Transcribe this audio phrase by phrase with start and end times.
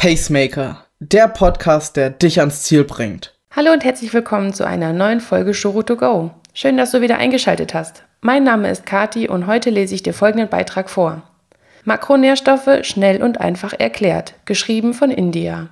[0.00, 3.34] Pacemaker, der Podcast, der dich ans Ziel bringt.
[3.54, 6.30] Hallo und herzlich willkommen zu einer neuen Folge Shuru to Go.
[6.54, 8.04] Schön, dass du wieder eingeschaltet hast.
[8.22, 11.20] Mein Name ist Kati und heute lese ich dir folgenden Beitrag vor.
[11.84, 15.68] Makronährstoffe schnell und einfach erklärt, geschrieben von India.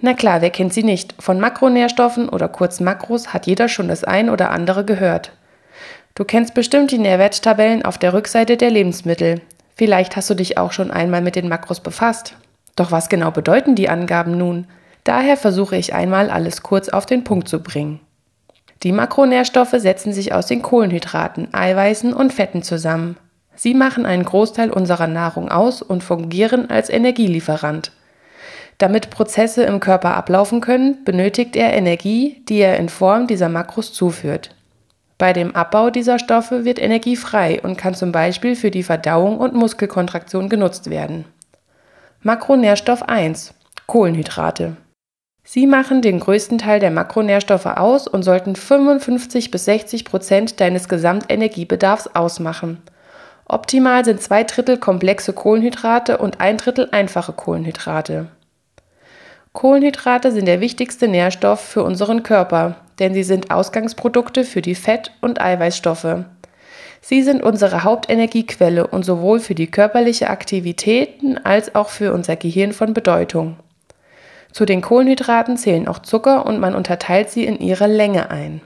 [0.00, 1.14] Na klar, wer kennt sie nicht?
[1.18, 5.30] Von Makronährstoffen oder kurz Makros hat jeder schon das ein oder andere gehört.
[6.14, 9.42] Du kennst bestimmt die Nährwerttabellen auf der Rückseite der Lebensmittel.
[9.74, 12.34] Vielleicht hast du dich auch schon einmal mit den Makros befasst.
[12.76, 14.66] Doch was genau bedeuten die Angaben nun?
[15.04, 18.00] Daher versuche ich einmal alles kurz auf den Punkt zu bringen.
[18.82, 23.16] Die Makronährstoffe setzen sich aus den Kohlenhydraten, Eiweißen und Fetten zusammen.
[23.54, 27.92] Sie machen einen Großteil unserer Nahrung aus und fungieren als Energielieferant.
[28.78, 33.92] Damit Prozesse im Körper ablaufen können, benötigt er Energie, die er in Form dieser Makros
[33.92, 34.50] zuführt.
[35.18, 39.38] Bei dem Abbau dieser Stoffe wird Energie frei und kann zum Beispiel für die Verdauung
[39.38, 41.26] und Muskelkontraktion genutzt werden.
[42.24, 43.52] Makronährstoff 1
[43.88, 44.76] Kohlenhydrate.
[45.42, 50.88] Sie machen den größten Teil der Makronährstoffe aus und sollten 55 bis 60 Prozent deines
[50.88, 52.80] Gesamtenergiebedarfs ausmachen.
[53.44, 58.28] Optimal sind zwei Drittel komplexe Kohlenhydrate und ein Drittel einfache Kohlenhydrate.
[59.52, 65.10] Kohlenhydrate sind der wichtigste Nährstoff für unseren Körper, denn sie sind Ausgangsprodukte für die Fett-
[65.22, 66.24] und Eiweißstoffe.
[67.04, 72.72] Sie sind unsere Hauptenergiequelle und sowohl für die körperliche Aktivitäten als auch für unser Gehirn
[72.72, 73.56] von Bedeutung.
[74.52, 78.60] Zu den Kohlenhydraten zählen auch Zucker und man unterteilt sie in ihre Länge ein.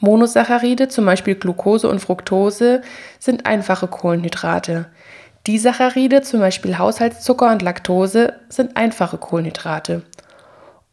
[0.00, 2.80] Monosaccharide, zum Beispiel Glucose und Fructose,
[3.18, 4.86] sind einfache Kohlenhydrate.
[5.46, 10.02] Disaccharide, zum Beispiel Haushaltszucker und Laktose, sind einfache Kohlenhydrate.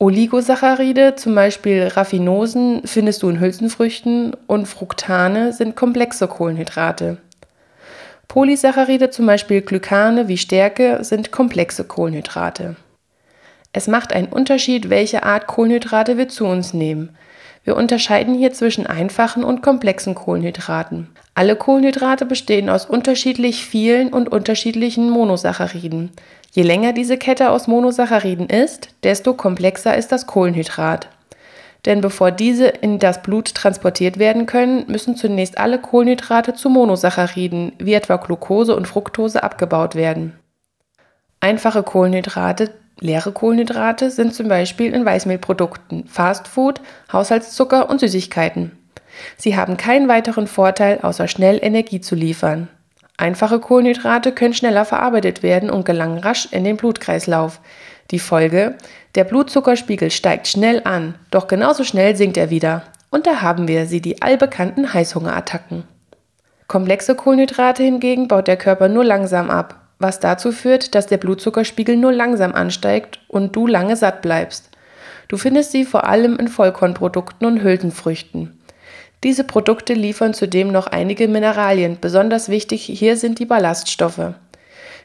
[0.01, 7.17] Oligosaccharide, zum Beispiel Raffinosen, findest du in Hülsenfrüchten und Fructane sind komplexe Kohlenhydrate.
[8.29, 12.77] Polysaccharide, zum Beispiel Glykane wie Stärke, sind komplexe Kohlenhydrate.
[13.73, 17.09] Es macht einen Unterschied, welche Art Kohlenhydrate wir zu uns nehmen.
[17.69, 21.07] Wir unterscheiden hier zwischen einfachen und komplexen Kohlenhydraten.
[21.35, 26.09] Alle Kohlenhydrate bestehen aus unterschiedlich vielen und unterschiedlichen Monosacchariden.
[26.51, 31.09] Je länger diese Kette aus Monosacchariden ist, desto komplexer ist das Kohlenhydrat.
[31.85, 37.73] Denn bevor diese in das Blut transportiert werden können, müssen zunächst alle Kohlenhydrate zu Monosacchariden,
[37.77, 40.33] wie etwa Glucose und Fructose, abgebaut werden.
[41.39, 48.71] Einfache Kohlenhydrate, leere Kohlenhydrate, sind zum Beispiel in Weißmehlprodukten, Fastfood, Haushaltszucker und Süßigkeiten.
[49.37, 52.67] Sie haben keinen weiteren Vorteil, außer schnell Energie zu liefern.
[53.17, 57.59] Einfache Kohlenhydrate können schneller verarbeitet werden und gelangen rasch in den Blutkreislauf.
[58.11, 58.75] Die Folge?
[59.15, 62.83] Der Blutzuckerspiegel steigt schnell an, doch genauso schnell sinkt er wieder.
[63.09, 65.83] Und da haben wir sie, die allbekannten Heißhungerattacken.
[66.67, 71.97] Komplexe Kohlenhydrate hingegen baut der Körper nur langsam ab, was dazu führt, dass der Blutzuckerspiegel
[71.97, 74.69] nur langsam ansteigt und du lange satt bleibst.
[75.27, 78.59] Du findest sie vor allem in Vollkornprodukten und Hülsenfrüchten.
[79.23, 81.97] Diese Produkte liefern zudem noch einige Mineralien.
[81.99, 84.33] Besonders wichtig hier sind die Ballaststoffe.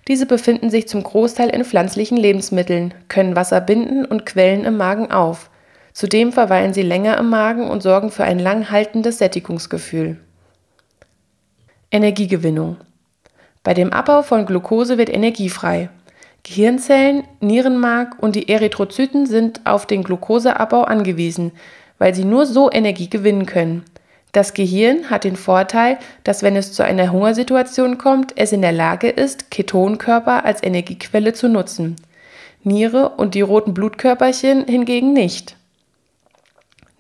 [0.07, 5.11] Diese befinden sich zum Großteil in pflanzlichen Lebensmitteln, können Wasser binden und quellen im Magen
[5.11, 5.51] auf.
[5.93, 10.19] Zudem verweilen sie länger im Magen und sorgen für ein langhaltendes Sättigungsgefühl.
[11.91, 12.77] Energiegewinnung.
[13.65, 15.89] Bei dem Abbau von Glucose wird Energie frei.
[16.43, 21.53] Gehirnzellen, Nierenmark und die Erythrozyten sind auf den Glucoseabbau angewiesen,
[21.99, 23.83] weil sie nur so Energie gewinnen können.
[24.33, 28.73] Das Gehirn hat den Vorteil, dass wenn es zu einer Hungersituation kommt, es in der
[28.73, 31.97] Lage ist, Ketonkörper als Energiequelle zu nutzen.
[32.65, 35.57] Niere und die roten Blutkörperchen hingegen nicht.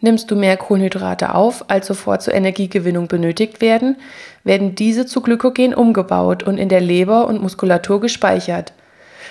[0.04, 3.96] Nimmst du mehr Kohlenhydrate auf, als sofort zur Energiegewinnung benötigt werden,
[4.44, 8.74] werden diese zu Glykogen umgebaut und in der Leber und Muskulatur gespeichert.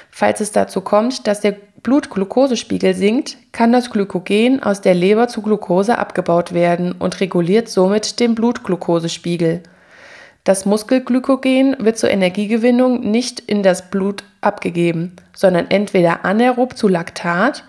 [0.10, 5.44] Falls es dazu kommt, dass der Blutglukosespiegel sinkt, kann das Glykogen aus der Leber zu
[5.44, 9.62] Glucose abgebaut werden und reguliert somit den Blutglukosespiegel.
[10.44, 17.64] Das Muskelglykogen wird zur Energiegewinnung nicht in das Blut abgegeben, sondern entweder anaerob zu Laktat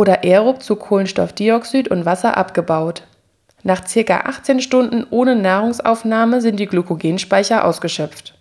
[0.00, 3.02] oder aerob zu Kohlenstoffdioxid und Wasser abgebaut.
[3.62, 4.20] Nach ca.
[4.20, 8.34] 18 Stunden ohne Nahrungsaufnahme sind die Glykogenspeicher ausgeschöpft.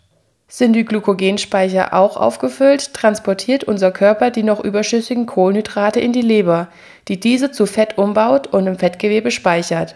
[0.48, 6.70] Sind die Glykogenspeicher auch aufgefüllt, transportiert unser Körper die noch überschüssigen Kohlenhydrate in die Leber,
[7.10, 9.96] die diese zu Fett umbaut und im Fettgewebe speichert.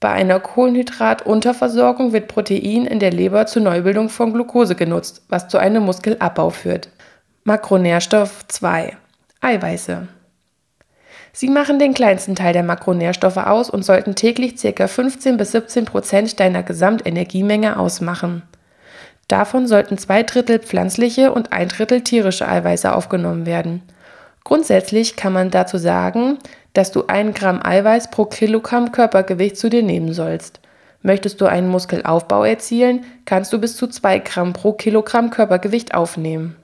[0.00, 5.58] Bei einer Kohlenhydratunterversorgung wird Protein in der Leber zur Neubildung von Glucose genutzt, was zu
[5.58, 6.88] einem Muskelabbau führt.
[7.44, 8.96] Makronährstoff 2
[9.42, 10.08] Eiweiße
[11.36, 14.86] Sie machen den kleinsten Teil der Makronährstoffe aus und sollten täglich ca.
[14.86, 18.44] 15 bis 17 Prozent deiner Gesamtenergiemenge ausmachen.
[19.26, 23.82] Davon sollten zwei Drittel pflanzliche und ein Drittel tierische Eiweiße aufgenommen werden.
[24.44, 26.38] Grundsätzlich kann man dazu sagen,
[26.72, 30.60] dass du ein Gramm Eiweiß pro Kilogramm Körpergewicht zu dir nehmen sollst.
[31.02, 36.54] Möchtest du einen Muskelaufbau erzielen, kannst du bis zu 2 Gramm pro Kilogramm Körpergewicht aufnehmen.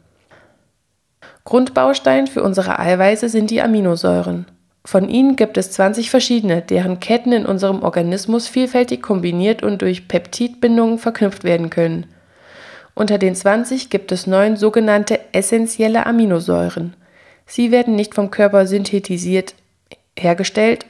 [1.45, 4.47] Grundbaustein für unsere Eiweiße sind die Aminosäuren.
[4.85, 10.09] Von ihnen gibt es 20 verschiedene, deren Ketten in unserem Organismus vielfältig kombiniert und durch
[10.09, 12.07] Peptidbindungen verknüpft werden können.
[12.95, 16.95] Unter den 20 gibt es neun sogenannte essentielle Aminosäuren.
[17.47, 19.55] Sie werden nicht vom Körper synthetisiert
[20.19, 20.87] hergestellt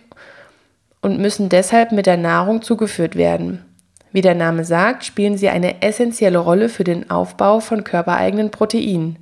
[1.03, 3.65] und müssen deshalb mit der Nahrung zugeführt werden.
[4.13, 9.19] Wie der Name sagt, spielen sie eine essentielle Rolle für den Aufbau von körpereigenen Proteinen.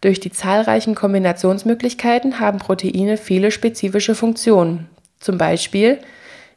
[0.00, 4.88] Durch die zahlreichen Kombinationsmöglichkeiten haben Proteine viele spezifische Funktionen,
[5.18, 5.98] zum Beispiel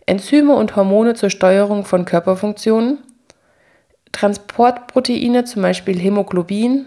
[0.05, 2.99] Enzyme und Hormone zur Steuerung von Körperfunktionen,
[4.13, 6.85] Transportproteine, zum Beispiel Hämoglobin,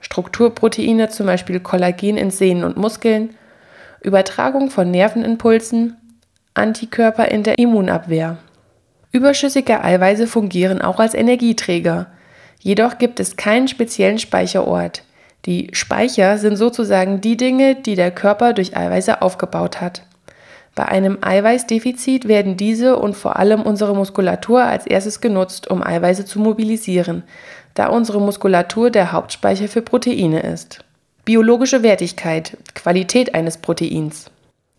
[0.00, 3.34] Strukturproteine, zum Beispiel Kollagen in Sehnen und Muskeln,
[4.00, 5.96] Übertragung von Nervenimpulsen,
[6.54, 8.38] Antikörper in der Immunabwehr.
[9.10, 12.06] Überschüssige Eiweiße fungieren auch als Energieträger.
[12.60, 15.02] Jedoch gibt es keinen speziellen Speicherort.
[15.46, 20.02] Die Speicher sind sozusagen die Dinge, die der Körper durch Eiweiße aufgebaut hat.
[20.74, 26.24] Bei einem Eiweißdefizit werden diese und vor allem unsere Muskulatur als erstes genutzt, um Eiweiße
[26.24, 27.24] zu mobilisieren,
[27.74, 30.84] da unsere Muskulatur der Hauptspeicher für Proteine ist.
[31.24, 34.30] Biologische Wertigkeit, Qualität eines Proteins.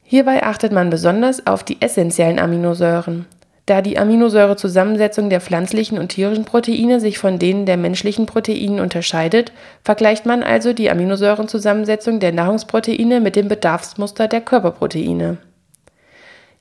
[0.03, 3.25] Hierbei achtet man besonders auf die essentiellen Aminosäuren.
[3.69, 9.51] Da die Aminosäurezusammensetzung der pflanzlichen und tierischen Proteine sich von denen der menschlichen Proteinen unterscheidet,
[9.83, 15.37] vergleicht man also die Aminosäurenzusammensetzung der Nahrungsproteine mit dem Bedarfsmuster der Körperproteine.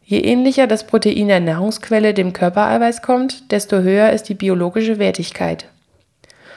[0.04, 5.64] Je ähnlicher das Protein der Nahrungsquelle dem Körpereiweiß kommt, desto höher ist die biologische Wertigkeit.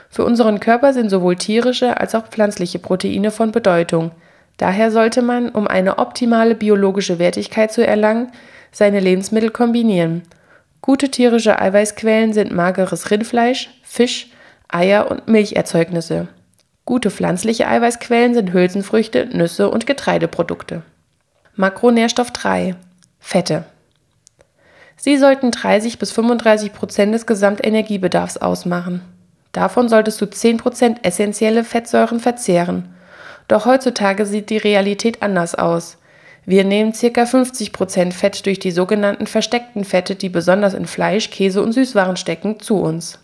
[0.10, 4.12] Für unseren Körper sind sowohl tierische als auch pflanzliche Proteine von Bedeutung.
[4.58, 8.34] Daher sollte man, um eine optimale biologische Wertigkeit zu erlangen,
[8.74, 10.24] seine Lebensmittel kombinieren.
[10.82, 14.32] Gute tierische Eiweißquellen sind mageres Rindfleisch, Fisch,
[14.68, 16.28] Eier und Milcherzeugnisse.
[16.86, 20.82] Gute pflanzliche Eiweißquellen sind Hülsenfrüchte, Nüsse und Getreideprodukte.
[21.56, 22.76] Makronährstoff 3
[23.20, 23.66] Fette.
[24.98, 29.02] Sie sollten 30 bis 35 Prozent des Gesamtenergiebedarfs ausmachen.
[29.52, 32.96] Davon solltest du 10% essentielle Fettsäuren verzehren.
[33.48, 35.98] Doch heutzutage sieht die Realität anders aus.
[36.46, 37.24] Wir nehmen ca.
[37.24, 42.60] 50% Fett durch die sogenannten versteckten Fette, die besonders in Fleisch, Käse und Süßwaren stecken,
[42.60, 43.20] zu uns.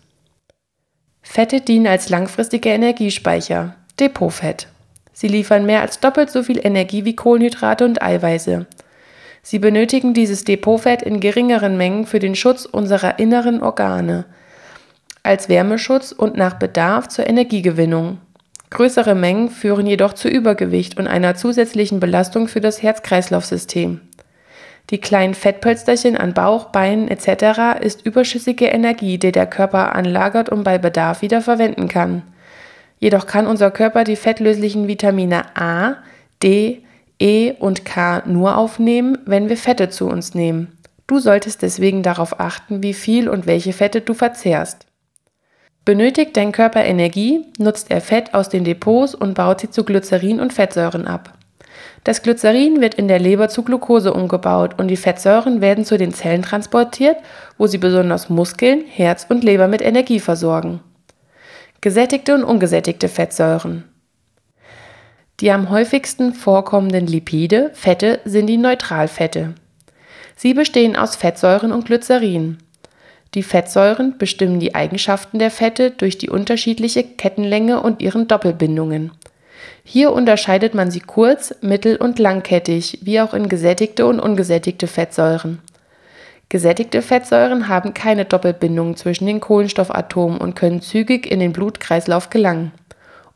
[1.22, 4.68] Fette dienen als langfristige Energiespeicher, Depotfett.
[5.14, 8.68] Sie liefern mehr als doppelt so viel Energie wie Kohlenhydrate und Eiweiße.
[9.42, 14.26] Sie benötigen dieses Depotfett in geringeren Mengen für den Schutz unserer inneren Organe–
[15.28, 18.20] als Wärmeschutz und nach Bedarf zur Energiegewinnung.
[18.70, 24.02] Größere Mengen führen jedoch zu Übergewicht und einer zusätzlichen Belastung für das Herz-Kreislauf-System.
[24.90, 27.82] Die kleinen Fettpölsterchen an Bauch, Beinen etc.
[27.82, 32.24] ist überschüssige Energie, die der Körper anlagert und bei Bedarf wieder verwenden kann.
[33.00, 35.98] Jedoch kann unser Körper die fettlöslichen Vitamine A,
[36.42, 36.84] D,
[37.20, 40.78] E und K nur aufnehmen, wenn wir Fette zu uns nehmen.
[41.06, 44.87] Du solltest deswegen darauf achten, wie viel und welche Fette du verzehrst.
[45.88, 50.42] Benötigt dein Körper Energie, nutzt er Fett aus den Depots und baut sie zu Glycerin
[50.42, 51.32] und Fettsäuren ab.
[52.04, 56.14] Das Glycerin wird in der Leber zu Glucose umgebaut und die Fettsäuren werden zu den
[56.14, 57.16] Zellen transportiert,
[57.58, 60.82] wo sie besonders Muskeln, Herz und Leber mit Energie versorgen.
[61.80, 63.86] Gesättigte und ungesättigte Fettsäuren.
[65.40, 69.54] Die am häufigsten vorkommenden Lipide, Fette, sind die Neutralfette.
[70.36, 72.58] Sie bestehen aus Fettsäuren und Glycerin.
[73.34, 79.12] Die Fettsäuren bestimmen die Eigenschaften der Fette durch die unterschiedliche Kettenlänge und ihren Doppelbindungen.
[79.84, 85.60] Hier unterscheidet man sie kurz-, mittel- und langkettig, wie auch in gesättigte und ungesättigte Fettsäuren.
[86.50, 92.72] Gesättigte Fettsäuren haben keine Doppelbindungen zwischen den Kohlenstoffatomen und können zügig in den Blutkreislauf gelangen.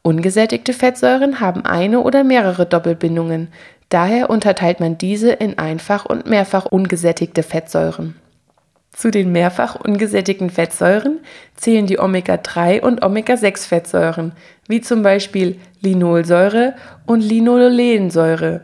[0.02, 3.50] Ungesättigte Fettsäuren haben eine oder mehrere Doppelbindungen,
[3.90, 8.16] daher unterteilt man diese in einfach und mehrfach ungesättigte Fettsäuren.
[8.94, 11.20] Zu den mehrfach ungesättigten Fettsäuren
[11.56, 14.34] zählen die Omega-3 und Omega-6-Fettsäuren,
[14.68, 18.64] wie zum Beispiel Linolsäure und Linolensäure.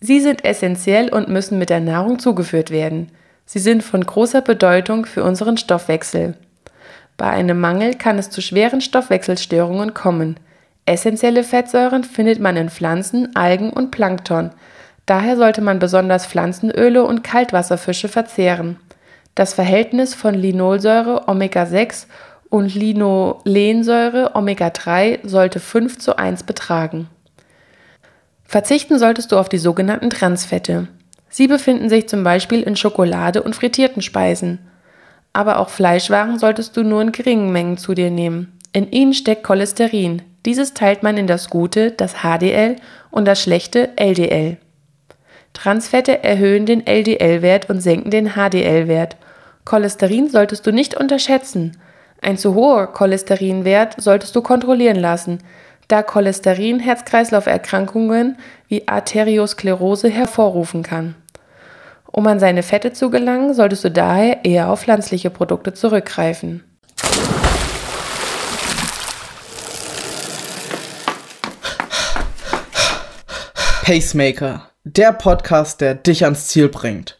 [0.00, 3.10] Sie sind essentiell und müssen mit der Nahrung zugeführt werden.
[3.44, 6.34] Sie sind von großer Bedeutung für unseren Stoffwechsel.
[7.16, 10.38] Bei einem Mangel kann es zu schweren Stoffwechselstörungen kommen.
[10.86, 14.50] Essentielle Fettsäuren findet man in Pflanzen, Algen und Plankton.
[15.04, 18.78] Daher sollte man besonders Pflanzenöle und Kaltwasserfische verzehren.
[19.38, 22.06] Das Verhältnis von Linolsäure Omega-6
[22.48, 27.08] und Linolensäure Omega-3 sollte 5 zu 1 betragen.
[28.42, 30.88] Verzichten solltest du auf die sogenannten Transfette.
[31.28, 34.58] Sie befinden sich zum Beispiel in Schokolade und frittierten Speisen.
[35.32, 38.58] Aber auch Fleischwaren solltest du nur in geringen Mengen zu dir nehmen.
[38.72, 40.22] In ihnen steckt Cholesterin.
[40.46, 42.74] Dieses teilt man in das gute, das HDL,
[43.12, 44.56] und das schlechte LDL.
[45.52, 49.16] Transfette erhöhen den LDL-Wert und senken den HDL-Wert.
[49.68, 51.76] Cholesterin solltest du nicht unterschätzen.
[52.22, 55.40] Ein zu hoher Cholesterinwert solltest du kontrollieren lassen,
[55.88, 61.16] da Cholesterin Herz-Kreislauf-Erkrankungen wie Arteriosklerose hervorrufen kann.
[62.10, 66.64] Um an seine Fette zu gelangen, solltest du daher eher auf pflanzliche Produkte zurückgreifen.
[73.82, 77.18] Pacemaker, der Podcast, der dich ans Ziel bringt.